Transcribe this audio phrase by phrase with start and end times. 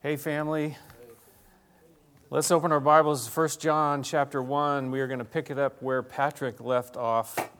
[0.00, 0.76] Hey, family.
[2.30, 4.92] Let's open our Bibles to 1 John chapter 1.
[4.92, 7.50] We are going to pick it up where Patrick left off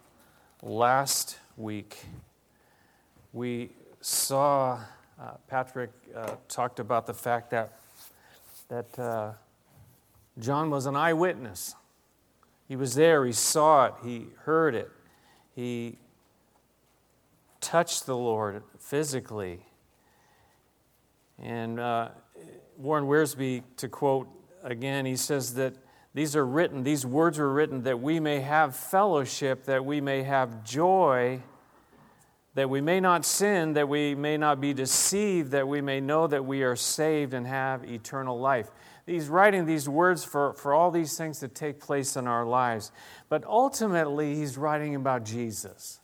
[0.63, 1.99] last week.
[3.33, 3.71] We
[4.01, 4.79] saw
[5.21, 7.73] uh, Patrick uh, talked about the fact that,
[8.69, 9.33] that uh,
[10.39, 11.75] John was an eyewitness.
[12.69, 14.93] He was there, he saw it, he heard it,
[15.57, 15.99] he
[17.61, 19.65] touched the Lord physically.
[21.41, 22.09] And uh,
[22.79, 24.29] Warren Wiersbe, to quote
[24.63, 25.75] again, he says that
[26.15, 30.23] these are written, these words were written that we may have fellowship, that we may
[30.23, 31.43] have joy,
[32.55, 36.27] that we may not sin, that we may not be deceived, that we may know
[36.27, 38.71] that we are saved and have eternal life.
[39.07, 42.93] He's writing these words for, for all these things to take place in our lives.
[43.29, 46.01] But ultimately, he's writing about Jesus.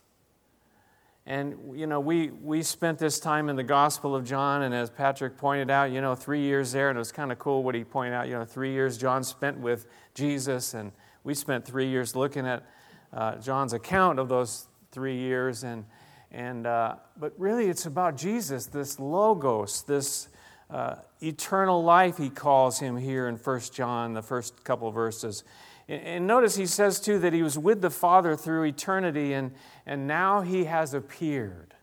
[1.26, 4.90] And, you know, we, we spent this time in the Gospel of John, and as
[4.90, 7.74] Patrick pointed out, you know, three years there, and it was kind of cool what
[7.74, 8.28] he pointed out.
[8.28, 12.66] You know, three years John spent with Jesus, and we spent three years looking at
[13.10, 15.64] uh, John's account of those three years.
[15.64, 15.86] And,
[16.30, 20.28] and, uh, but really, it's about Jesus, this Logos, this
[20.68, 25.42] uh, eternal life, he calls him here in 1 John, the first couple verses.
[25.88, 29.52] And notice he says too that he was with the Father through eternity, and,
[29.84, 31.74] and now he has appeared.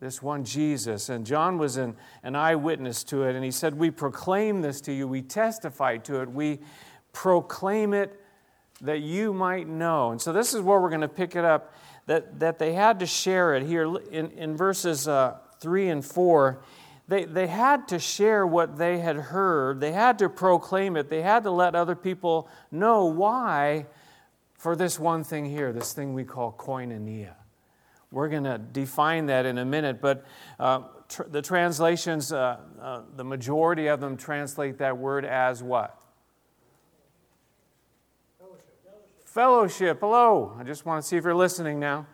[0.00, 1.08] This one Jesus.
[1.08, 4.92] And John was an, an eyewitness to it, and he said, We proclaim this to
[4.92, 6.60] you, we testify to it, we
[7.12, 8.18] proclaim it
[8.80, 10.10] that you might know.
[10.10, 11.74] And so this is where we're going to pick it up
[12.06, 16.62] that, that they had to share it here in, in verses uh, 3 and 4
[17.12, 21.20] they, they had to share what they had heard, they had to proclaim it, they
[21.20, 23.84] had to let other people know why
[24.56, 27.34] for this one thing here, this thing we call koinonia.
[28.10, 30.24] We're going to define that in a minute, but
[30.58, 36.02] uh, tr- the translations, uh, uh, the majority of them translate that word as what?
[38.38, 39.26] Fellowship.
[39.26, 40.00] Fellowship.
[40.00, 40.56] Hello.
[40.58, 42.06] I just want to see if you're listening now.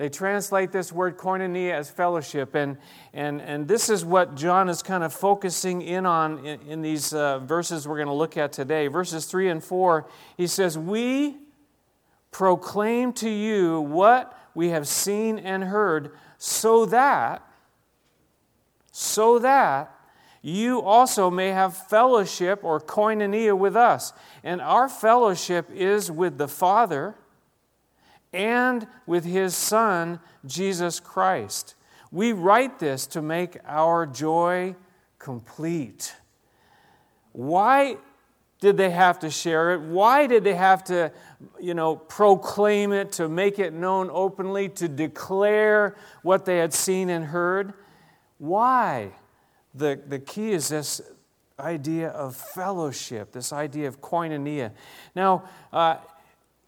[0.00, 2.54] They translate this word koinonia as fellowship.
[2.54, 2.78] And,
[3.12, 7.12] and, and this is what John is kind of focusing in on in, in these
[7.12, 8.86] uh, verses we're going to look at today.
[8.86, 11.36] Verses 3 and 4, he says, We
[12.30, 17.46] proclaim to you what we have seen and heard, so that,
[18.90, 19.94] so that
[20.40, 24.14] you also may have fellowship or koinonia with us.
[24.42, 27.16] And our fellowship is with the Father
[28.32, 31.74] and with his Son, Jesus Christ.
[32.12, 34.74] We write this to make our joy
[35.18, 36.14] complete.
[37.32, 37.96] Why
[38.60, 39.80] did they have to share it?
[39.80, 41.12] Why did they have to,
[41.58, 47.08] you know, proclaim it, to make it known openly, to declare what they had seen
[47.10, 47.72] and heard?
[48.38, 49.12] Why?
[49.74, 51.00] The, the key is this
[51.58, 54.72] idea of fellowship, this idea of koinonia.
[55.14, 55.96] Now, uh,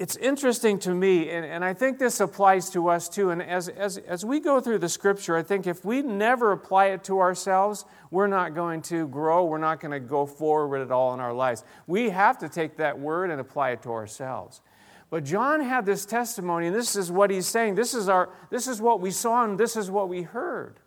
[0.03, 3.31] it's interesting to me, and, and I think this applies to us too.
[3.31, 6.87] And as, as, as we go through the scripture, I think if we never apply
[6.87, 9.45] it to ourselves, we're not going to grow.
[9.45, 11.63] We're not going to go forward at all in our lives.
[11.87, 14.61] We have to take that word and apply it to ourselves.
[15.09, 17.77] But John had this testimony, and this is what he's saying.
[17.77, 20.81] This is, our, this is what we saw, and this is what we heard.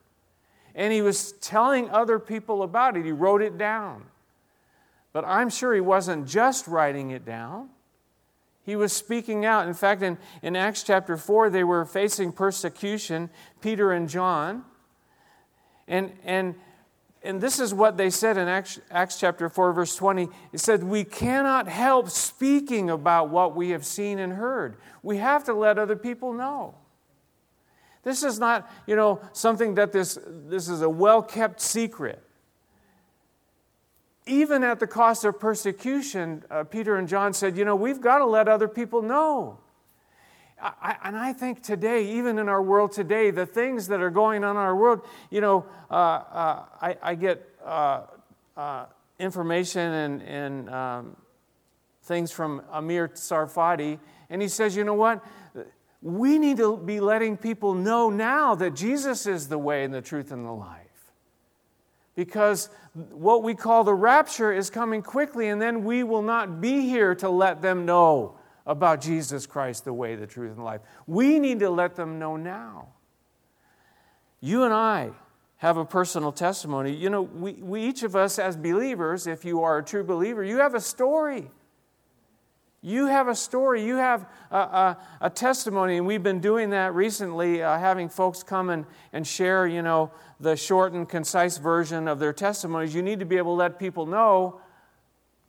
[0.76, 3.06] And he was telling other people about it.
[3.06, 4.08] He wrote it down.
[5.14, 7.70] But I'm sure he wasn't just writing it down.
[8.66, 9.68] He was speaking out.
[9.68, 13.30] In fact, in, in Acts chapter 4, they were facing persecution,
[13.62, 14.64] Peter and John.
[15.88, 16.56] And, and,
[17.22, 20.30] and this is what they said in Acts, Acts chapter 4, verse 20.
[20.52, 24.78] It said, We cannot help speaking about what we have seen and heard.
[25.04, 26.74] We have to let other people know.
[28.02, 32.25] This is not, you know, something that this, this is a well kept secret
[34.28, 38.20] even at the cost of persecution, uh, Peter and John said, you know, we've got
[38.20, 39.60] to let other people know.
[40.60, 44.44] I, and I think today, even in our world today, the things that are going
[44.44, 48.04] on in our world, you know, uh, uh, I, I, get uh,
[48.56, 48.86] uh,
[49.20, 51.18] information and, and um,
[52.04, 55.24] things from Amir Tsarfati, and he says, you know what?
[56.02, 60.02] We need to be letting people know now that Jesus is the way and the
[60.02, 60.85] truth and the life
[62.16, 62.70] because
[63.12, 67.14] what we call the rapture is coming quickly, and then we will not be here
[67.16, 70.82] to let them know about Jesus Christ, the way, the truth, and life.
[71.06, 72.88] We need to let them know now.
[74.40, 75.12] You and I
[75.58, 76.94] have a personal testimony.
[76.94, 80.44] You know, we, we each of us, as believers, if you are a true believer,
[80.44, 81.50] you have a story.
[82.86, 86.94] You have a story, you have a, a, a testimony, and we've been doing that
[86.94, 92.08] recently, uh, having folks come and, and share, you know, the short and concise version
[92.08, 92.94] of their testimonies.
[92.94, 94.62] You need to be able to let people know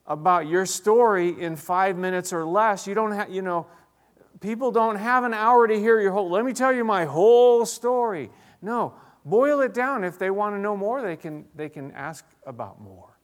[0.06, 2.86] about your story in five minutes or less.
[2.86, 3.66] You don't have, you know,
[4.40, 7.66] people don't have an hour to hear your whole, let me tell you my whole
[7.66, 8.30] story.
[8.62, 8.94] No,
[9.26, 10.04] boil it down.
[10.04, 13.18] If they want to know more, they can, they can ask about more.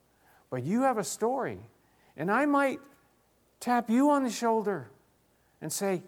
[0.51, 1.57] But you have a story.
[2.15, 2.79] And I might
[3.63, 4.89] tap you on the shoulder
[5.61, 6.03] and say,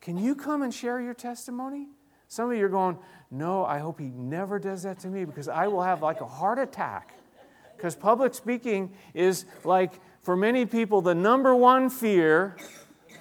[0.00, 1.86] Can you come and share your testimony?
[2.26, 2.98] Some of you are going,
[3.30, 6.26] No, I hope he never does that to me because I will have like a
[6.26, 7.14] heart attack.
[7.76, 9.92] Because public speaking is like,
[10.22, 12.56] for many people, the number one fear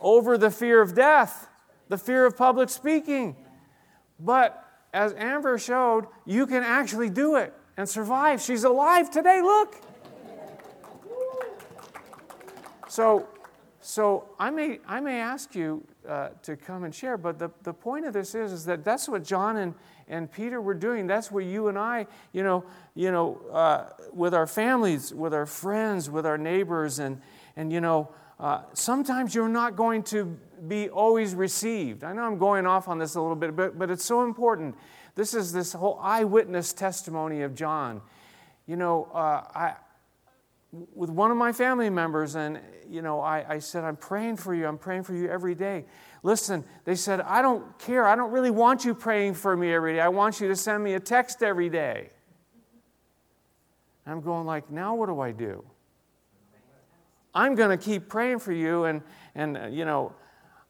[0.01, 1.47] over the fear of death,
[1.89, 3.35] the fear of public speaking.
[4.19, 4.63] But
[4.94, 8.41] as Amber showed, you can actually do it and survive.
[8.41, 9.75] She's alive today, look.
[12.88, 13.27] So,
[13.83, 17.74] so I may, I may ask you uh, to come and share, but the, the
[17.74, 19.75] point of this is, is that that's what John and,
[20.07, 21.06] and Peter were doing.
[21.06, 22.63] That's what you and I, you know,
[22.95, 27.21] you know uh, with our families, with our friends, with our neighbors, and,
[27.57, 28.09] and you know,
[28.39, 30.38] uh, sometimes you're not going to
[30.68, 32.03] be always received.
[32.03, 34.75] I know I'm going off on this a little bit, but, but it's so important.
[35.15, 38.01] This is this whole eyewitness testimony of John.
[38.65, 39.74] You know, uh, I,
[40.73, 42.59] with one of my family members, and
[42.89, 44.65] you know, I, I said, I'm praying for you.
[44.67, 45.85] I'm praying for you every day.
[46.23, 48.07] Listen, they said, I don't care.
[48.07, 49.99] I don't really want you praying for me every day.
[49.99, 52.09] I want you to send me a text every day.
[54.05, 55.63] I'm going like, now what do I do?
[57.35, 59.01] I'm going to keep praying for you, and
[59.35, 60.13] and uh, you know,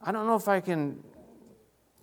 [0.02, 1.02] I don't know if I can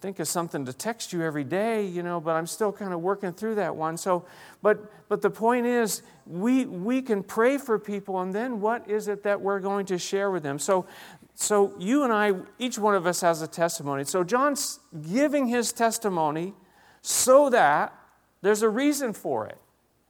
[0.01, 3.01] think of something to text you every day, you know, but I'm still kind of
[3.01, 3.97] working through that one.
[3.97, 4.25] So,
[4.63, 9.09] but but the point is, we we can pray for people, and then what is
[9.09, 10.59] it that we're going to share with them?
[10.59, 10.87] So,
[11.35, 14.05] so you and I, each one of us has a testimony.
[14.05, 14.81] So John's
[15.13, 16.55] giving his testimony
[17.03, 17.95] so that
[18.43, 19.59] there's a reason for it.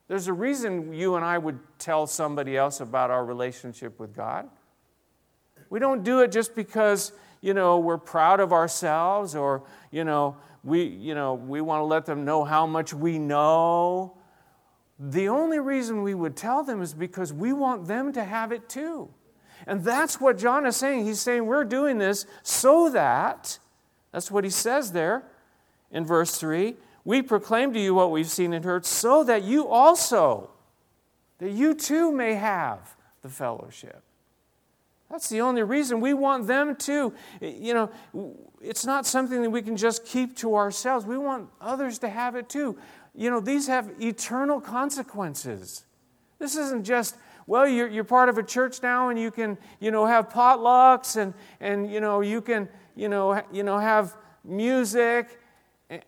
[0.06, 4.48] There's a reason you and I would tell somebody else about our relationship with God.
[5.68, 10.36] We don't do it just because you know, we're proud of ourselves or, you know,
[10.62, 14.16] we, you know, we want to let them know how much we know.
[14.98, 18.68] The only reason we would tell them is because we want them to have it
[18.68, 19.08] too.
[19.66, 21.04] And that's what John is saying.
[21.04, 23.58] He's saying we're doing this so that,
[24.12, 25.24] that's what he says there
[25.90, 29.66] in verse 3 we proclaim to you what we've seen and heard so that you
[29.68, 30.50] also,
[31.38, 34.02] that you too may have the fellowship.
[35.10, 36.00] That's the only reason.
[36.00, 37.12] We want them to.
[37.40, 37.90] You know,
[38.60, 41.04] it's not something that we can just keep to ourselves.
[41.04, 42.78] We want others to have it too.
[43.14, 45.84] You know, these have eternal consequences.
[46.38, 47.16] This isn't just,
[47.46, 51.16] well, you're, you're part of a church now and you can, you know, have potlucks
[51.16, 55.40] and, and you know, you can, you know, you know have music.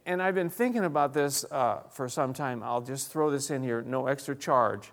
[0.07, 2.63] And I've been thinking about this uh, for some time.
[2.63, 4.93] I'll just throw this in here, no extra charge.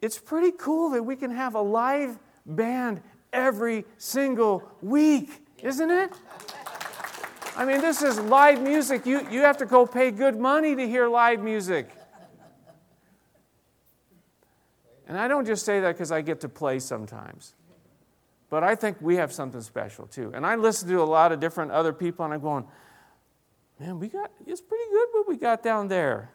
[0.00, 3.00] It's pretty cool that we can have a live band
[3.32, 6.12] every single week, isn't it?
[7.56, 9.06] I mean, this is live music.
[9.06, 11.88] You, you have to go pay good money to hear live music.
[15.06, 17.54] And I don't just say that because I get to play sometimes.
[18.48, 20.32] But I think we have something special too.
[20.34, 22.64] And I listen to a lot of different other people and I'm going,
[23.78, 26.30] man, we got, it's pretty good what we got down there.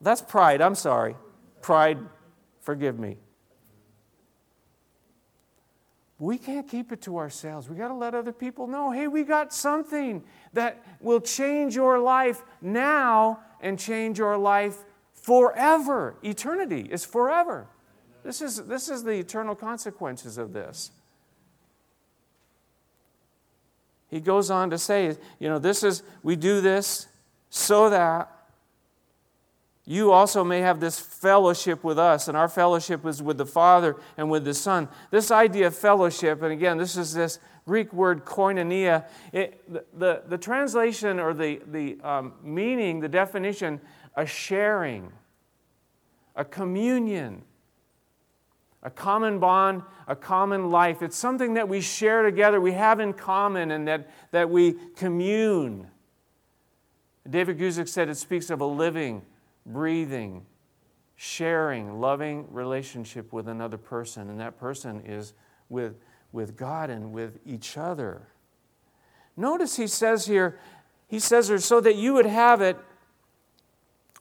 [0.00, 0.60] That's pride.
[0.60, 1.16] I'm sorry.
[1.60, 1.98] Pride,
[2.60, 3.16] forgive me
[6.22, 7.68] we can't keep it to ourselves.
[7.68, 11.98] We got to let other people know hey, we got something that will change your
[11.98, 14.76] life now and change your life
[15.14, 16.14] forever.
[16.22, 17.66] Eternity is forever.
[18.22, 20.92] This is, this is the eternal consequences of this.
[24.08, 27.08] He goes on to say, you know, this is, we do this
[27.50, 28.31] so that
[29.84, 33.96] you also may have this fellowship with us, and our fellowship is with the Father
[34.16, 34.88] and with the Son.
[35.10, 39.06] This idea of fellowship, and again, this is this Greek word koinonia.
[39.32, 43.80] It, the, the, the, translation or the, the um, meaning, the definition,
[44.16, 45.12] a sharing,
[46.36, 47.42] a communion,
[48.84, 51.02] a common bond, a common life.
[51.02, 55.88] It's something that we share together, we have in common, and that, that we commune.
[57.28, 59.22] David Guzik said it speaks of a living,
[59.66, 60.44] breathing,
[61.16, 65.34] sharing, loving relationship with another person, and that person is
[65.68, 65.96] with,
[66.32, 68.28] with God and with each other.
[69.36, 70.58] Notice he says here,
[71.06, 72.76] he says here, so that you would have it,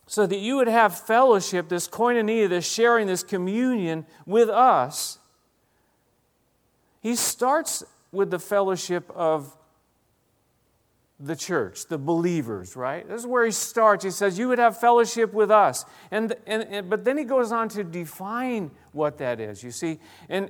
[0.08, 5.20] so that you would have fellowship, this koinonia, this sharing, this communion with us.
[7.02, 9.56] he starts with the fellowship of
[11.24, 13.08] the church, the believers, right?
[13.08, 14.04] This is where he starts.
[14.04, 15.86] He says, You would have fellowship with us.
[16.10, 20.00] And, and, and but then he goes on to define what that is, you see.
[20.30, 20.50] And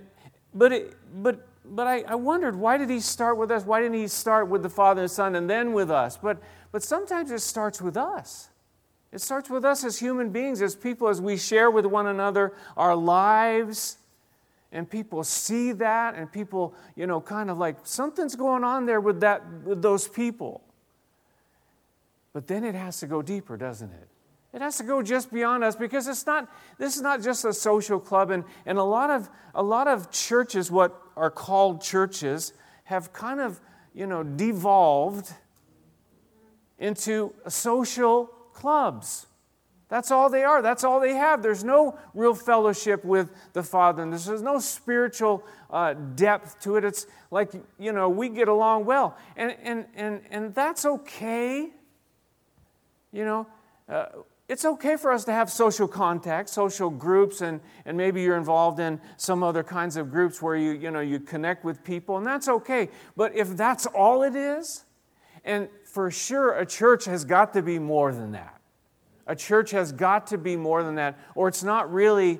[0.54, 3.66] but it, but but I, I wondered why did he start with us?
[3.66, 6.18] Why didn't he start with the Father and Son and then with us?
[6.18, 8.50] But but sometimes it starts with us.
[9.12, 12.54] It starts with us as human beings, as people, as we share with one another
[12.78, 13.98] our lives
[14.72, 19.01] and people see that and people you know kind of like something's going on there
[19.01, 20.62] with that with those people.
[22.34, 24.08] But then it has to go deeper doesn't it?
[24.54, 27.54] It has to go just beyond us because it's not this is not just a
[27.54, 32.54] social club and, and a lot of a lot of churches what are called churches
[32.86, 33.62] have kind of
[33.94, 35.34] you know devolved
[36.80, 39.28] into social clubs
[39.91, 40.62] that's all they are.
[40.62, 41.43] That's all they have.
[41.43, 46.86] There's no real fellowship with the Father, and there's no spiritual uh, depth to it.
[46.86, 49.17] It's like, you know, we get along well.
[49.36, 51.71] And, and, and, and that's okay.
[53.12, 53.48] You know,
[53.89, 54.05] uh,
[54.48, 58.79] it's okay for us to have social contact, social groups, and, and maybe you're involved
[58.79, 62.25] in some other kinds of groups where you, you, know, you connect with people, and
[62.25, 62.88] that's okay.
[63.17, 64.86] But if that's all it is,
[65.43, 68.61] and for sure a church has got to be more than that.
[69.28, 72.40] A church has got to be more than that, or it's not really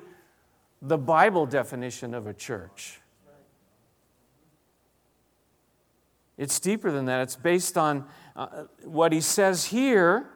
[0.80, 3.00] the Bible definition of a church.
[6.36, 7.20] It's deeper than that.
[7.20, 10.28] It's based on uh, what he says here.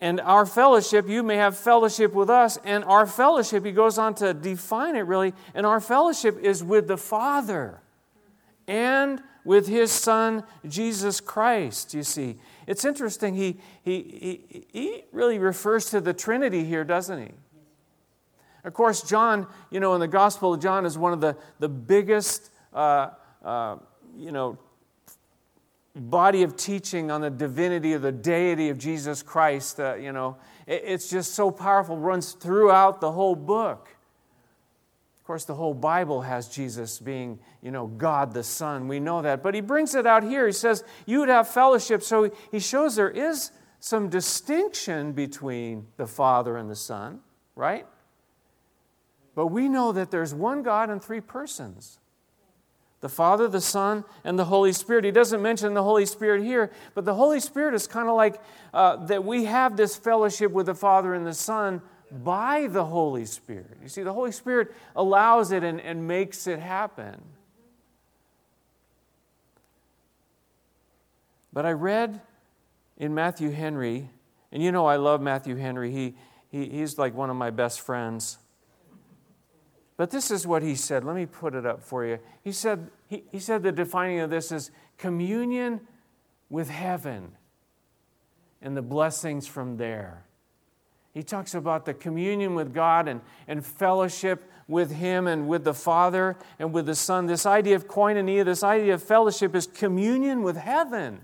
[0.00, 2.58] And our fellowship, you may have fellowship with us.
[2.64, 5.34] And our fellowship, he goes on to define it really.
[5.54, 7.82] And our fellowship is with the Father
[8.68, 12.36] and with his Son, Jesus Christ, you see.
[12.66, 17.32] It's interesting, he, he, he, he really refers to the Trinity here, doesn't he?
[18.64, 21.68] Of course, John, you know, in the Gospel of John is one of the, the
[21.68, 23.10] biggest, uh,
[23.44, 23.76] uh,
[24.18, 24.58] you know,
[25.94, 29.78] body of teaching on the divinity of the deity of Jesus Christ.
[29.78, 33.95] Uh, you know, it, it's just so powerful, runs throughout the whole book.
[35.26, 38.86] Of course, the whole Bible has Jesus being, you know, God the Son.
[38.86, 39.42] We know that.
[39.42, 40.46] But he brings it out here.
[40.46, 42.04] He says, You would have fellowship.
[42.04, 47.22] So he shows there is some distinction between the Father and the Son,
[47.56, 47.88] right?
[49.34, 51.98] But we know that there's one God and three persons
[53.00, 55.04] the Father, the Son, and the Holy Spirit.
[55.04, 58.40] He doesn't mention the Holy Spirit here, but the Holy Spirit is kind of like
[58.72, 63.26] uh, that we have this fellowship with the Father and the Son by the Holy
[63.26, 63.78] Spirit.
[63.82, 67.20] You see, the Holy Spirit allows it and, and makes it happen.
[71.52, 72.20] But I read
[72.98, 74.10] in Matthew Henry,
[74.52, 76.14] and you know I love Matthew Henry, he,
[76.50, 78.38] he, he's like one of my best friends.
[79.96, 81.04] But this is what he said.
[81.04, 82.18] Let me put it up for you.
[82.44, 85.80] He said, he, he said the defining of this is communion
[86.50, 87.32] with heaven
[88.60, 90.25] and the blessings from there.
[91.16, 95.72] He talks about the communion with God and, and fellowship with Him and with the
[95.72, 97.24] Father and with the Son.
[97.24, 101.22] This idea of koinonia, this idea of fellowship is communion with heaven,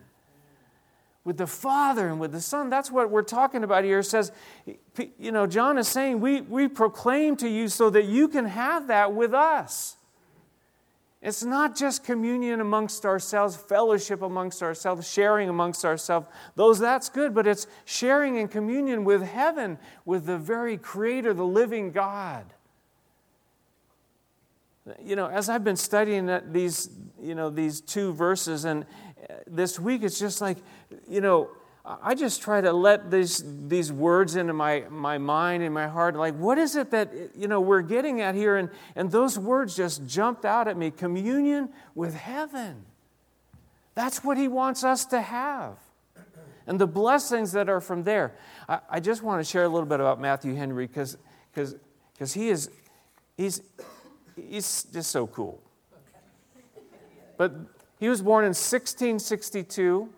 [1.25, 2.71] with the Father and with the Son.
[2.71, 3.99] That's what we're talking about here.
[3.99, 4.33] It says,
[5.19, 8.87] you know, John is saying, we, we proclaim to you so that you can have
[8.87, 9.99] that with us.
[11.23, 16.27] It's not just communion amongst ourselves, fellowship amongst ourselves, sharing amongst ourselves.
[16.57, 21.45] Those that's good, but it's sharing in communion with heaven, with the very creator, the
[21.45, 22.53] living God.
[25.01, 28.85] You know, as I've been studying these, you know, these two verses and
[29.31, 30.59] uh, this week it's just like,
[31.09, 31.51] you know,
[31.85, 36.15] I just try to let these, these words into my, my mind and my heart.
[36.15, 38.57] Like, what is it that you know we're getting at here?
[38.57, 40.93] And, and those words just jumped out at me.
[40.93, 42.85] Communion with heaven.
[43.97, 45.77] That's what he wants us to have.
[46.69, 48.33] And the blessings that are from there.
[48.69, 51.17] I, I just want to share a little bit about Matthew Henry because
[52.33, 52.71] he is
[53.37, 53.61] he's
[54.37, 55.61] he's just so cool.
[57.37, 57.53] But
[57.99, 60.09] he was born in 1662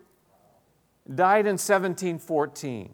[1.13, 2.93] died in 1714.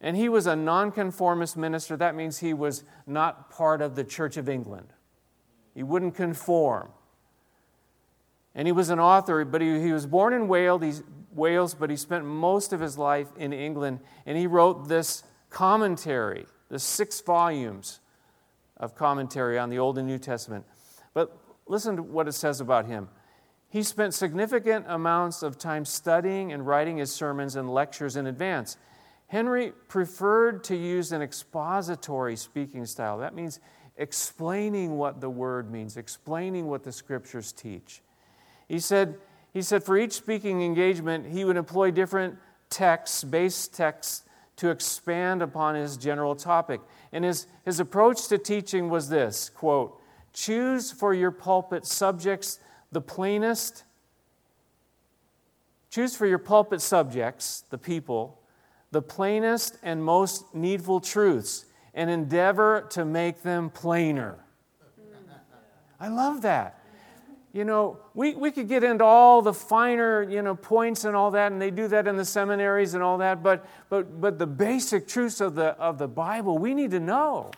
[0.00, 1.96] And he was a nonconformist minister.
[1.96, 4.92] That means he was not part of the Church of England.
[5.74, 6.90] He wouldn't conform.
[8.54, 11.96] And he was an author, but he, he was born in Wales, Wales, but he
[11.96, 14.00] spent most of his life in England.
[14.26, 18.00] And he wrote this commentary, the six volumes
[18.76, 20.64] of commentary on the Old and New Testament.
[21.12, 23.08] But listen to what it says about him.
[23.70, 28.76] He spent significant amounts of time studying and writing his sermons and lectures in advance.
[29.28, 33.18] Henry preferred to use an expository speaking style.
[33.18, 33.60] That means
[33.96, 38.02] explaining what the word means, explaining what the scriptures teach.
[38.66, 39.18] He said,
[39.52, 42.38] he said for each speaking engagement, he would employ different
[42.70, 44.24] texts, base texts,
[44.56, 46.80] to expand upon his general topic.
[47.12, 50.00] And his, his approach to teaching was this quote,
[50.32, 52.58] choose for your pulpit subjects
[52.92, 53.84] the plainest,
[55.90, 58.40] choose for your pulpit subjects, the people,
[58.90, 64.38] the plainest and most needful truths, and endeavor to make them plainer.
[65.98, 66.76] I love that.
[67.52, 71.32] You know, we, we could get into all the finer, you know, points and all
[71.32, 74.46] that, and they do that in the seminaries and all that, but, but, but the
[74.46, 77.50] basic truths of the, of the Bible, we need to know.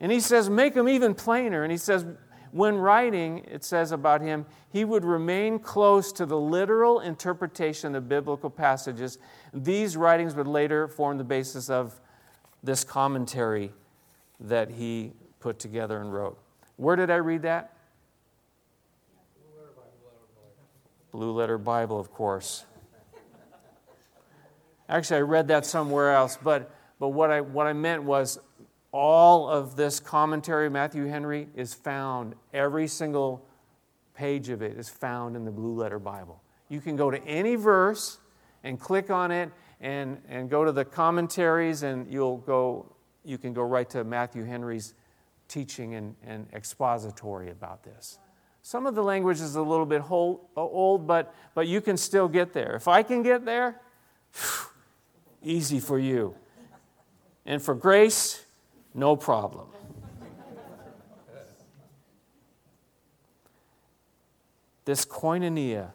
[0.00, 1.62] And he says, make them even plainer.
[1.62, 2.04] And he says,
[2.54, 8.08] when writing, it says about him, he would remain close to the literal interpretation of
[8.08, 9.18] biblical passages.
[9.52, 12.00] These writings would later form the basis of
[12.62, 13.72] this commentary
[14.38, 16.38] that he put together and wrote.
[16.76, 17.72] Where did I read that?
[21.10, 22.66] Blue Letter Bible, of course.
[24.88, 28.38] Actually, I read that somewhere else, but, but what, I, what I meant was
[28.94, 33.44] all of this commentary, Matthew Henry, is found, every single
[34.14, 36.40] page of it is found in the Blue Letter Bible.
[36.68, 38.20] You can go to any verse
[38.62, 43.52] and click on it and, and go to the commentaries, and you'll go, you can
[43.52, 44.94] go right to Matthew Henry's
[45.48, 48.20] teaching and, and expository about this.
[48.62, 52.52] Some of the language is a little bit old, but, but you can still get
[52.52, 52.76] there.
[52.76, 53.80] If I can get there,
[55.42, 56.36] easy for you.
[57.44, 58.43] And for grace,
[58.94, 59.66] no problem.
[64.84, 65.90] this koinonia.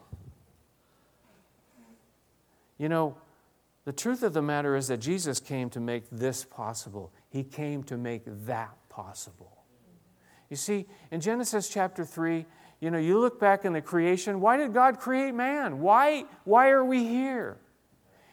[2.77, 3.18] You know,
[3.86, 7.12] the truth of the matter is that Jesus came to make this possible.
[7.29, 9.63] He came to make that possible.
[10.50, 12.46] You see, in Genesis chapter 3,
[12.79, 15.79] you know, you look back in the creation, why did God create man?
[15.79, 17.58] Why, why are we here?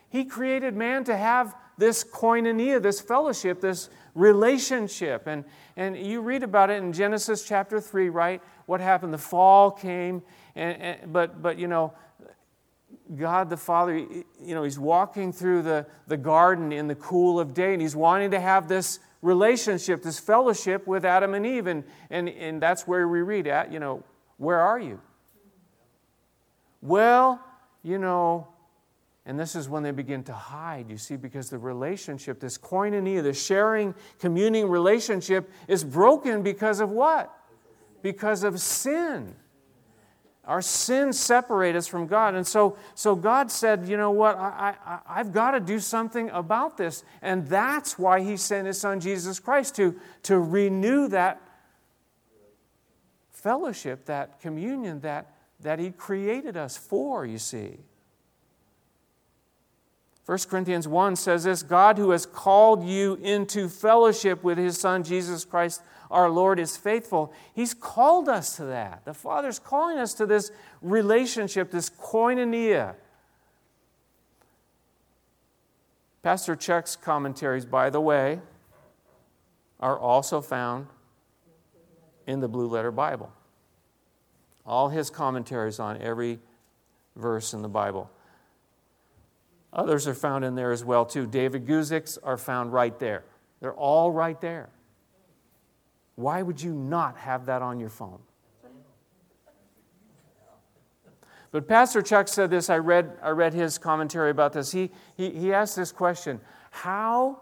[0.08, 5.28] He created man to have this koinonia, this fellowship, this relationship.
[5.28, 5.44] And,
[5.76, 8.42] and you read about it in Genesis chapter 3, right?
[8.64, 9.14] What happened?
[9.14, 10.22] The fall came,
[10.56, 11.92] and, and, but, but, you know,
[13.14, 17.54] God the Father, you know, He's walking through the, the garden in the cool of
[17.54, 21.66] day, and He's wanting to have this relationship, this fellowship with Adam and Eve.
[21.66, 24.02] And, and, and that's where we read at, you know,
[24.38, 25.00] where are you?
[26.80, 27.40] Well,
[27.82, 28.48] you know,
[29.26, 33.24] and this is when they begin to hide, you see, because the relationship, this koinonia,
[33.24, 37.36] the sharing, communing relationship, is broken because of what?
[38.02, 39.34] Because of sin.
[40.44, 42.36] Our sins separate us from God.
[42.36, 46.30] And so, so God said, you know what, I, I, I've got to do something
[46.30, 47.02] about this.
[47.20, 51.42] And that's why He sent His Son, Jesus Christ, to, to renew that
[53.32, 57.78] fellowship, that communion that, that He created us for, you see.
[60.26, 65.04] 1 Corinthians 1 says this God who has called you into fellowship with His Son,
[65.04, 67.32] Jesus Christ our Lord, is faithful.
[67.54, 69.04] He's called us to that.
[69.04, 72.94] The Father's calling us to this relationship, this koinonia.
[76.22, 78.40] Pastor Chuck's commentaries, by the way,
[79.80, 80.86] are also found
[82.26, 83.32] in the Blue Letter Bible.
[84.64, 86.40] All his commentaries on every
[87.14, 88.10] verse in the Bible.
[89.76, 91.26] Others are found in there as well, too.
[91.26, 93.24] David Guzik's are found right there.
[93.60, 94.70] They're all right there.
[96.14, 98.18] Why would you not have that on your phone?
[101.52, 102.70] But Pastor Chuck said this.
[102.70, 104.72] I read, I read his commentary about this.
[104.72, 107.40] He, he, he asked this question How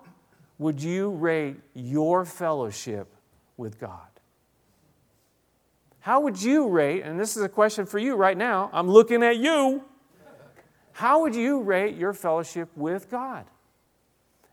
[0.59, 3.15] would you rate your fellowship
[3.57, 4.09] with God?
[6.01, 9.23] How would you rate, and this is a question for you right now, I'm looking
[9.23, 9.85] at you.
[10.95, 13.47] How would you rate your fellowship with God?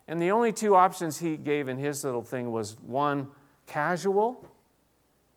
[0.07, 3.27] And the only two options he gave in his little thing was one,
[3.67, 4.43] casual,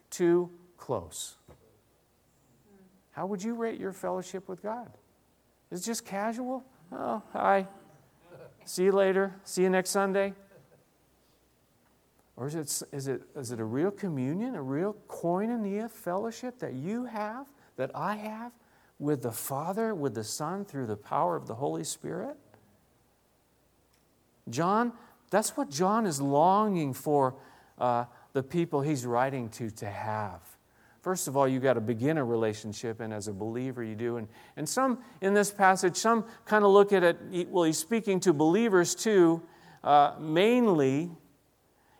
[0.09, 1.37] two, close.
[3.13, 4.91] How would you rate your fellowship with God?
[5.71, 6.65] Is it just casual?
[6.91, 7.69] Oh, hi.
[8.65, 9.35] See you later.
[9.45, 10.33] See you next Sunday.
[12.37, 16.73] Or is it, is, it, is it a real communion, a real koinonia fellowship that
[16.73, 18.53] you have, that I have
[18.99, 22.37] with the Father, with the Son, through the power of the Holy Spirit?
[24.49, 24.93] John,
[25.31, 27.35] that's what John is longing for
[27.79, 30.41] uh, the people he's writing to to have.
[31.03, 34.17] First of all, you got to begin a relationship, and as a believer, you do.
[34.17, 38.21] And, and some in this passage, some kind of look at it, well, he's speaking
[38.21, 39.43] to believers too,
[39.83, 41.11] uh, mainly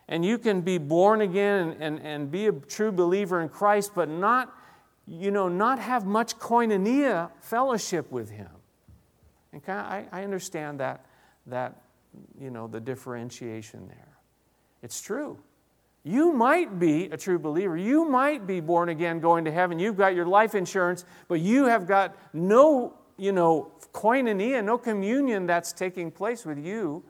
[0.07, 3.91] And you can be born again and, and, and be a true believer in Christ,
[3.95, 4.53] but not,
[5.07, 8.49] you know, not have much koinonia fellowship with Him.
[9.53, 11.05] And I, I understand that,
[11.47, 11.81] that,
[12.39, 14.17] you know, the differentiation there.
[14.81, 15.37] It's true.
[16.03, 17.75] You might be a true believer.
[17.75, 19.79] You might be born again going to heaven.
[19.79, 25.47] You've got your life insurance, but you have got no, you know, koinonia, no communion
[25.47, 27.03] that's taking place with you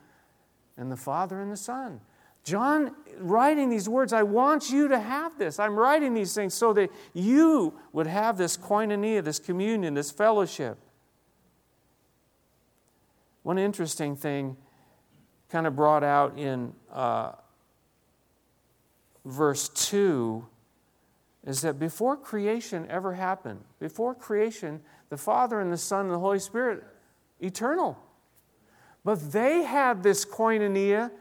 [0.77, 1.99] and the Father and the Son.
[2.45, 5.59] John writing these words, I want you to have this.
[5.59, 10.77] I'm writing these things so that you would have this koinonia, this communion, this fellowship.
[13.41, 14.57] One interesting thing
[15.49, 17.31] kind of brought out in uh,
[19.25, 20.45] verse 2
[21.47, 26.19] is that before creation ever happened, before creation, the Father and the Son and the
[26.19, 26.83] Holy Spirit,
[27.39, 27.97] eternal.
[29.03, 31.11] But they had this koinonia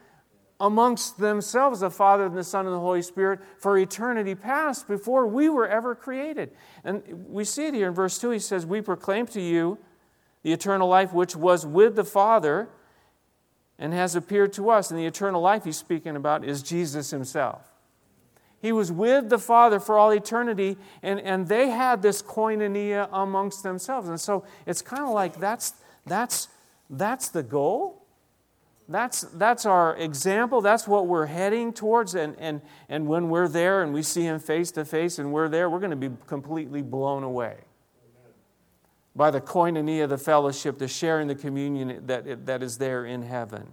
[0.59, 5.27] amongst themselves, the Father and the Son and the Holy Spirit, for eternity past before
[5.27, 6.51] we were ever created.
[6.83, 8.31] And we see it here in verse 2.
[8.31, 9.77] He says, We proclaim to you
[10.43, 12.69] the eternal life which was with the Father
[13.77, 14.89] and has appeared to us.
[14.89, 17.71] And the eternal life he's speaking about is Jesus himself.
[18.61, 23.61] He was with the Father for all eternity, and, and they had this koinonia amongst
[23.61, 24.09] themselves.
[24.09, 25.73] And so it's kind of like that's,
[26.05, 26.47] that's,
[26.89, 28.04] that's the goal.
[28.87, 30.61] That's, that's our example.
[30.61, 32.13] That's what we're heading towards.
[32.13, 35.49] And, and, and when we're there and we see Him face to face and we're
[35.49, 37.57] there, we're going to be completely blown away
[39.15, 43.67] by the koinonia, the fellowship, the sharing, the communion that, that is there in heaven.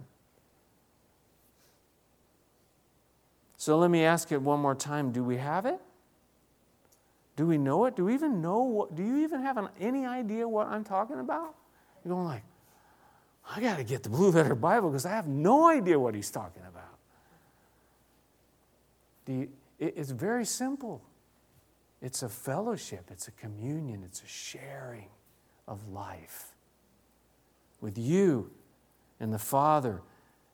[3.57, 5.79] So let me ask it one more time do we have it?
[7.35, 7.95] Do we know it?
[7.95, 8.95] Do we even know what?
[8.95, 11.55] Do you even have an, any idea what I'm talking about?
[12.03, 12.43] You're going like,
[13.49, 16.31] I got to get the Blue Letter Bible because I have no idea what he's
[16.31, 16.83] talking about.
[19.27, 21.03] It, it's very simple.
[22.01, 25.07] It's a fellowship, it's a communion, it's a sharing
[25.67, 26.53] of life
[27.79, 28.51] with you
[29.19, 30.01] and the Father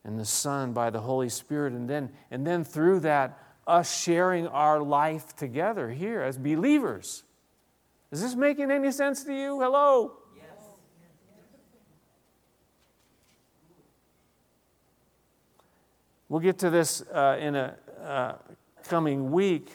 [0.03, 1.73] and the Son by the Holy Spirit.
[1.73, 7.23] And then, and then through that, us sharing our life together here as believers.
[8.11, 9.59] Is this making any sense to you?
[9.59, 10.13] Hello?
[16.29, 18.35] We'll get to this uh, in a uh,
[18.83, 19.71] coming week,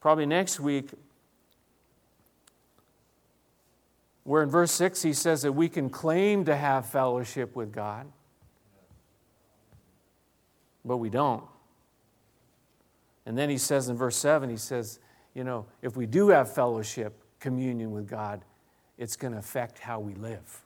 [0.00, 0.90] probably next week,
[4.24, 8.06] where in verse 6 he says that we can claim to have fellowship with God,
[10.84, 11.44] but we don't.
[13.24, 14.98] And then he says in verse 7, he says,
[15.34, 18.44] you know, if we do have fellowship, communion with God,
[18.96, 20.64] it's going to affect how we live.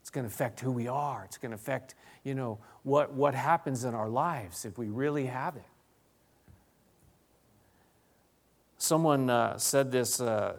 [0.00, 1.24] It's going to affect who we are.
[1.24, 5.26] It's going to affect, you know, what, what happens in our lives if we really
[5.26, 5.64] have it.
[8.78, 10.56] Someone uh, said this, uh,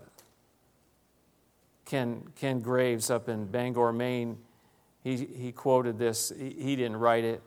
[1.85, 4.37] Ken, Ken Graves up in Bangor, Maine.
[5.03, 6.33] He, he quoted this.
[6.35, 7.41] He, he didn't write it,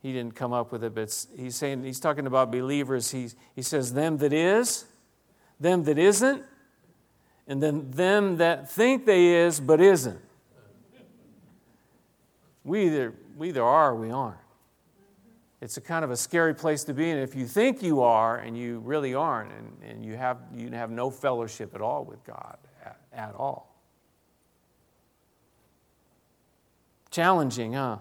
[0.00, 3.10] he didn't come up with it, but he's saying, he's talking about believers.
[3.10, 4.84] He, he says, them that is,
[5.58, 6.44] them that isn't,
[7.48, 10.20] and then them that think they is but isn't.
[12.62, 14.38] We either, we either are or we aren't.
[15.60, 18.36] It's a kind of a scary place to be in if you think you are
[18.36, 22.22] and you really aren't, and, and you, have, you have no fellowship at all with
[22.24, 23.74] God at, at all.
[27.10, 27.98] Challenging, huh?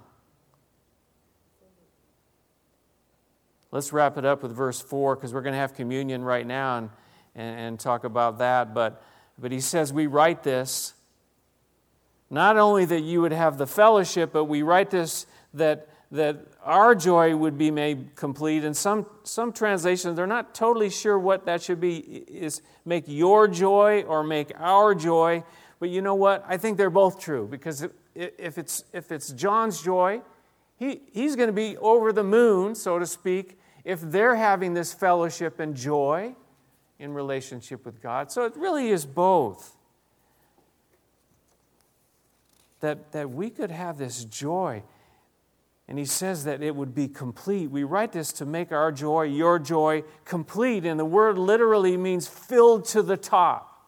[3.72, 6.78] Let's wrap it up with verse 4 because we're going to have communion right now
[6.78, 6.89] and,
[7.34, 8.74] and, and, talk about that.
[8.74, 9.02] But,
[9.39, 10.93] but he says, We write this
[12.34, 16.96] not only that you would have the fellowship, but we write this that, that our
[16.96, 18.63] joy would be made complete.
[18.63, 23.48] And some, some translations, they're not totally sure what that should be is make your
[23.48, 25.43] joy or make our joy.
[25.80, 26.43] But you know what?
[26.48, 30.24] I think they're both true because if it's, if it's John's joy,
[30.76, 34.91] he, he's going to be over the moon, so to speak, if they're having this
[34.91, 36.36] fellowship and joy
[36.98, 38.32] in relationship with God.
[38.32, 39.78] So it really is both
[42.84, 44.84] that, that we could have this joy.
[45.88, 47.72] And he says that it would be complete.
[47.72, 50.86] We write this to make our joy, your joy, complete.
[50.86, 53.88] And the word literally means filled to the top,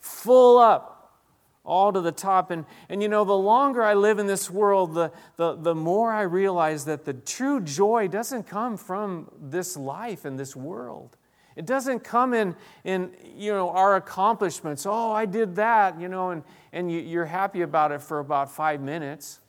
[0.00, 1.20] full up,
[1.64, 2.50] all to the top.
[2.50, 6.12] And, and you know, the longer I live in this world, the, the, the more
[6.12, 11.16] I realize that the true joy doesn't come from this life and this world.
[11.58, 14.86] It doesn't come in, in you know, our accomplishments.
[14.86, 18.50] Oh, I did that, you know, and, and you, are happy about it for about
[18.50, 19.40] five minutes.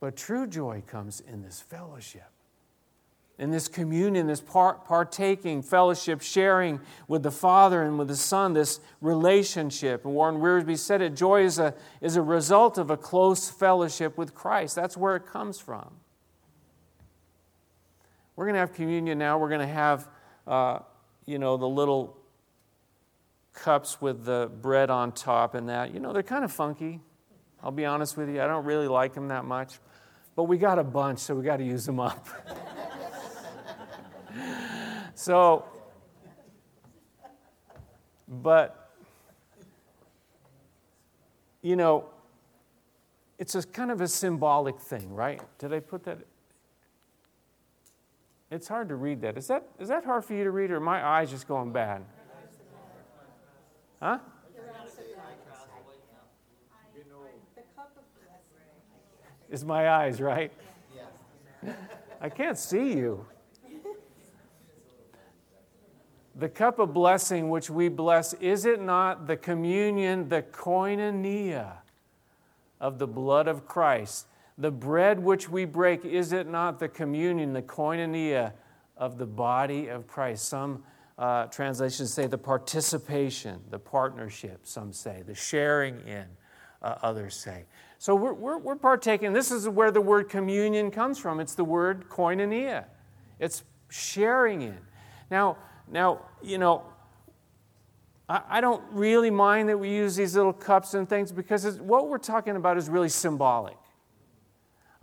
[0.00, 2.30] But true joy comes in this fellowship
[3.38, 8.52] in this communion, this part, partaking, fellowship, sharing with the Father and with the Son,
[8.52, 10.04] this relationship.
[10.04, 14.16] And Warren Wiersbe said it joy is a, is a result of a close fellowship
[14.16, 14.76] with Christ.
[14.76, 15.90] That's where it comes from.
[18.36, 19.38] We're going to have communion now.
[19.38, 20.08] We're going to have,
[20.46, 20.80] uh,
[21.26, 22.16] you know, the little
[23.52, 25.94] cups with the bread on top and that.
[25.94, 27.00] You know, they're kind of funky.
[27.62, 28.42] I'll be honest with you.
[28.42, 29.78] I don't really like them that much.
[30.36, 32.28] But we got a bunch, so we got to use them up.
[35.14, 35.64] so,
[38.28, 38.90] but,
[41.62, 42.06] you know,
[43.38, 45.40] it's a kind of a symbolic thing, right?
[45.58, 46.18] Did I put that?
[48.54, 49.36] It's hard to read that.
[49.36, 52.04] Is that, is that hard for you to read, or my eyes just going bad?
[54.00, 54.18] Huh?
[59.50, 60.52] Is my eyes, right?
[62.20, 63.26] I can't see you.
[66.36, 71.72] The cup of blessing which we bless, is it not the communion, the koinonia
[72.80, 74.28] of the blood of Christ?
[74.58, 78.52] The bread which we break, is it not the communion, the koinonia
[78.96, 80.48] of the body of Christ?
[80.48, 80.84] Some
[81.18, 86.24] uh, translations say the participation, the partnership, some say, the sharing in,
[86.82, 87.64] uh, others say.
[87.98, 89.32] So we're, we're, we're partaking.
[89.32, 91.40] This is where the word communion comes from.
[91.40, 92.84] It's the word koinonia,
[93.40, 94.78] it's sharing in.
[95.30, 95.56] Now,
[95.90, 96.84] now, you know,
[98.28, 102.08] I, I don't really mind that we use these little cups and things because what
[102.08, 103.76] we're talking about is really symbolic.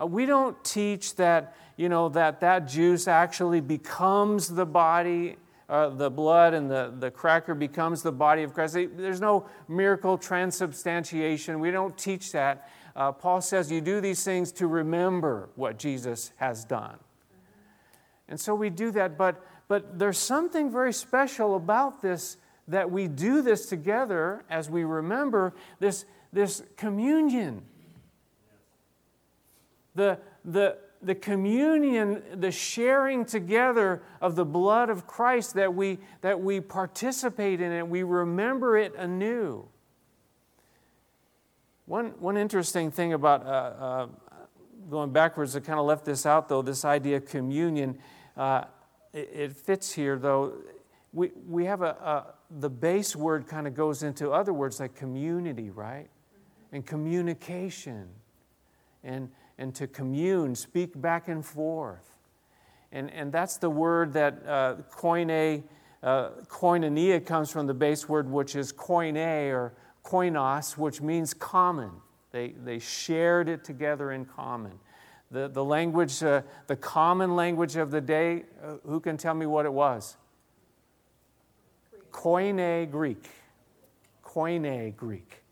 [0.01, 5.35] Uh, we don't teach that, you know, that that juice actually becomes the body,
[5.69, 8.73] uh, the blood, and the, the cracker becomes the body of Christ.
[8.73, 11.59] There's no miracle transubstantiation.
[11.59, 12.69] We don't teach that.
[12.95, 16.97] Uh, Paul says you do these things to remember what Jesus has done.
[18.27, 22.35] And so we do that, but but there's something very special about this
[22.67, 27.61] that we do this together as we remember this, this communion.
[29.95, 36.39] The, the, the communion, the sharing together of the blood of Christ that we, that
[36.39, 39.67] we participate in it, we remember it anew.
[41.85, 44.07] One, one interesting thing about uh, uh,
[44.89, 47.97] going backwards, I kind of left this out though, this idea of communion.
[48.37, 48.65] Uh,
[49.13, 50.53] it, fits here, though.
[51.13, 52.25] We, we have a, a
[52.59, 56.09] the base word kind of goes into other words like community, right?
[56.71, 58.07] And communication.
[59.03, 59.29] And,
[59.61, 62.17] and to commune, speak back and forth.
[62.91, 65.61] And, and that's the word that uh, koine,
[66.01, 71.91] uh, koinonia comes from the base word, which is koine or koinos, which means common.
[72.31, 74.79] They, they shared it together in common.
[75.29, 79.45] The, the language, uh, the common language of the day, uh, who can tell me
[79.45, 80.17] what it was?
[82.11, 83.29] Koine Greek.
[84.25, 85.43] Koine Greek.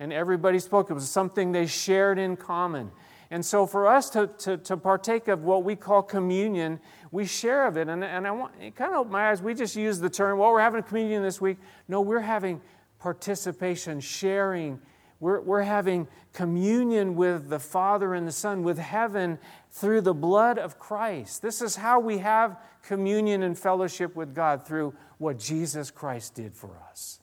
[0.00, 0.90] And everybody spoke.
[0.90, 2.90] It was something they shared in common.
[3.32, 6.78] And so for us to, to, to partake of what we call communion,
[7.10, 7.88] we share of it.
[7.88, 9.42] And, and I want, it kind of opened my eyes.
[9.42, 11.58] We just use the term, well, we're having communion this week.
[11.88, 12.60] No, we're having
[13.00, 14.80] participation, sharing
[15.22, 19.38] we're, we're having communion with the Father and the Son, with heaven
[19.70, 21.42] through the blood of Christ.
[21.42, 26.56] This is how we have communion and fellowship with God through what Jesus Christ did
[26.56, 27.20] for us.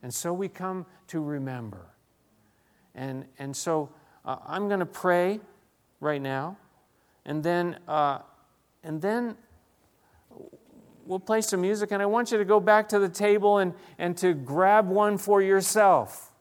[0.00, 1.88] And so we come to remember.
[2.94, 3.90] And, and so
[4.26, 5.40] uh, I'm going to pray
[6.00, 6.58] right now,
[7.24, 8.18] and then, uh,
[8.82, 9.36] and then
[11.06, 13.72] we'll play some music, and I want you to go back to the table and,
[13.98, 16.32] and to grab one for yourself.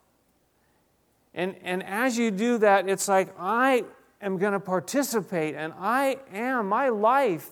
[1.33, 3.83] And, and as you do that, it's like, I
[4.21, 7.49] am going to participate, and I am, my life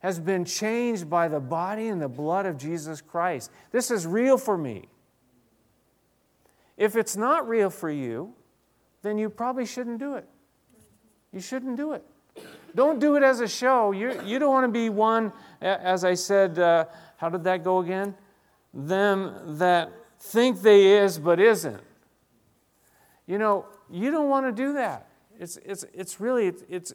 [0.00, 3.52] has been changed by the body and the blood of Jesus Christ.
[3.70, 4.88] This is real for me.
[6.76, 8.34] If it's not real for you,
[9.02, 10.28] then you probably shouldn't do it.
[11.32, 12.04] You shouldn't do it.
[12.74, 13.92] Don't do it as a show.
[13.92, 16.86] You, you don't want to be one, as I said, uh,
[17.16, 18.14] how did that go again?
[18.72, 21.80] Them that think they is but isn't.
[23.26, 25.08] You know, you don't want to do that.
[25.38, 26.94] It's, it's, it's really, it's, it's,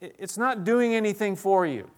[0.00, 1.90] it's not doing anything for you.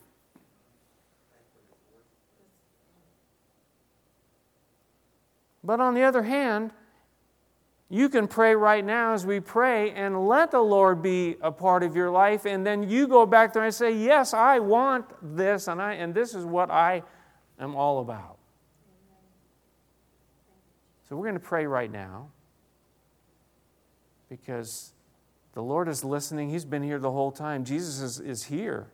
[5.62, 6.72] But on the other hand,
[7.92, 11.82] you can pray right now as we pray and let the Lord be a part
[11.82, 15.66] of your life, and then you go back there and say, Yes, I want this,
[15.66, 17.02] and, I, and this is what I
[17.58, 18.38] am all about.
[21.08, 22.28] So we're going to pray right now
[24.28, 24.92] because
[25.54, 26.48] the Lord is listening.
[26.48, 27.64] He's been here the whole time.
[27.64, 28.92] Jesus is, is here.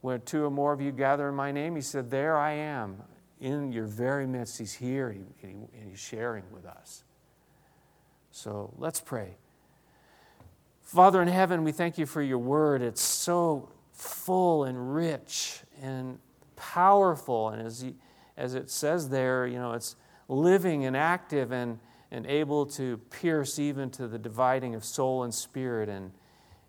[0.00, 3.04] where two or more of you gather in my name, he said, There I am
[3.40, 4.58] in your very midst.
[4.58, 7.04] He's here he, and he's sharing with us.
[8.36, 9.38] So let's pray.
[10.82, 12.82] Father in heaven, we thank you for your word.
[12.82, 16.18] It's so full and rich and
[16.54, 17.48] powerful.
[17.48, 17.82] And as,
[18.36, 19.96] as it says there, you know, it's
[20.28, 21.78] living and active and,
[22.10, 26.12] and able to pierce even to the dividing of soul and spirit and,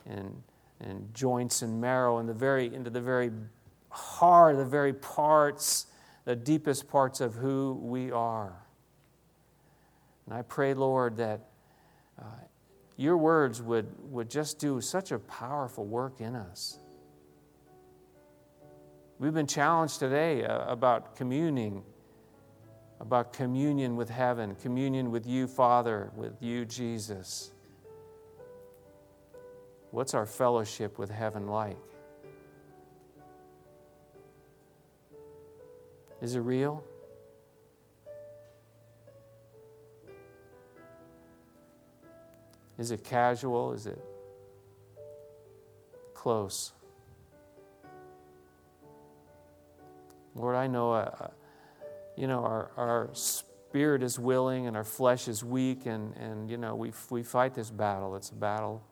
[0.05, 0.41] and,
[0.79, 3.29] and joints and marrow and the very, into the very
[3.89, 5.87] heart, the very parts,
[6.23, 8.55] the deepest parts of who we are.
[10.25, 11.41] And I pray, Lord, that
[12.19, 12.23] uh,
[12.95, 16.79] your words would, would just do such a powerful work in us.
[19.19, 21.83] We've been challenged today uh, about communing,
[22.99, 27.51] about communion with heaven, communion with you, Father, with you, Jesus.
[29.91, 31.77] What's our fellowship with heaven like?
[36.21, 36.83] Is it real?
[42.77, 43.73] Is it casual?
[43.73, 43.99] Is it
[46.13, 46.73] close?
[50.35, 51.27] Lord, I know, uh, uh,
[52.15, 56.57] you know, our, our spirit is willing and our flesh is weak, and, and you
[56.57, 58.15] know, we, we fight this battle.
[58.15, 58.83] It's a battle.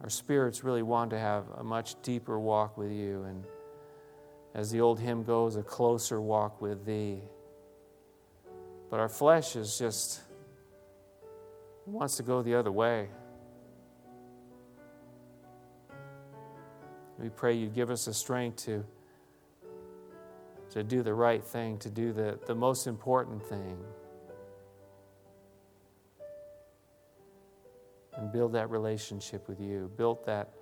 [0.00, 3.44] Our spirits really want to have a much deeper walk with you, and
[4.52, 7.20] as the old hymn goes, a closer walk with thee.
[8.90, 10.20] But our flesh is just
[11.86, 13.08] wants to go the other way.
[17.18, 18.84] We pray you give us the strength to,
[20.70, 23.78] to do the right thing, to do the, the most important thing,
[28.16, 30.52] and build that relationship with you, build that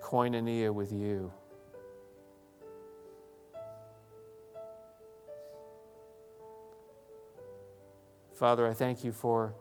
[0.00, 1.32] koinonia with you.
[8.34, 9.54] Father, I thank you for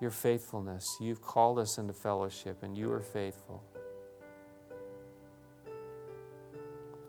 [0.00, 0.84] your faithfulness.
[1.00, 3.62] You've called us into fellowship, and you are faithful.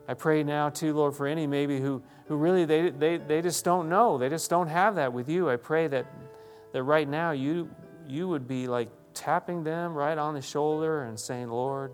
[0.07, 3.63] I pray now, too, Lord, for any maybe who, who really they, they, they just
[3.63, 4.17] don't know.
[4.17, 5.49] They just don't have that with you.
[5.49, 6.07] I pray that,
[6.73, 7.69] that right now you,
[8.07, 11.91] you would be like tapping them right on the shoulder and saying, Lord,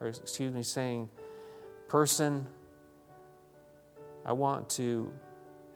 [0.00, 1.10] or excuse me, saying,
[1.88, 2.46] Person,
[4.24, 5.12] I want to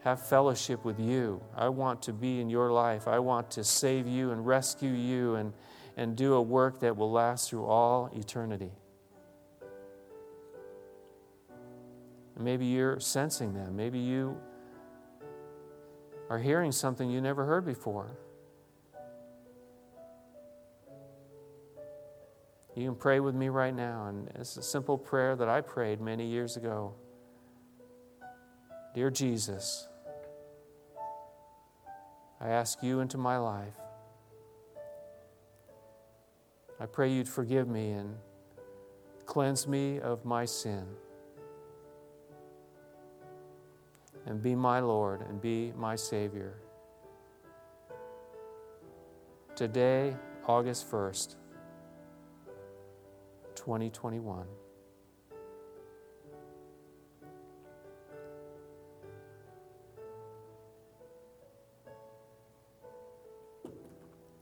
[0.05, 1.41] have fellowship with you.
[1.57, 3.07] I want to be in your life.
[3.07, 5.51] I want to save you and rescue you and,
[5.97, 8.69] and do a work that will last through all eternity.
[12.39, 13.71] Maybe you're sensing that.
[13.71, 14.37] Maybe you
[16.29, 18.15] are hearing something you never heard before.
[22.75, 25.99] You can pray with me right now, and it's a simple prayer that I prayed
[25.99, 26.93] many years ago.
[28.93, 29.87] Dear Jesus,
[32.39, 33.73] I ask you into my life.
[36.79, 38.15] I pray you'd forgive me and
[39.25, 40.85] cleanse me of my sin.
[44.25, 46.55] And be my Lord and be my Savior.
[49.55, 50.15] Today,
[50.47, 51.35] August 1st,
[53.55, 54.45] 2021.